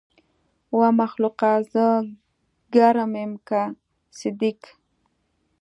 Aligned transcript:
ومخلوقه! 0.77 1.51
زه 1.71 1.85
ګرم 2.73 3.11
يم 3.21 3.33
که 3.47 3.61
صدک. 4.19 4.61